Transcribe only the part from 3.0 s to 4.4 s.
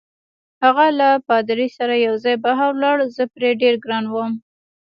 زه پرې ډېر ګران وم.